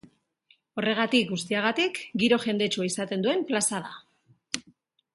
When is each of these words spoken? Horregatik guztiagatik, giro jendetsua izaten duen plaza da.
Horregatik 0.81 1.29
guztiagatik, 1.33 2.01
giro 2.23 2.41
jendetsua 2.49 2.91
izaten 2.91 3.27
duen 3.27 3.49
plaza 3.53 3.87
da. 3.89 4.67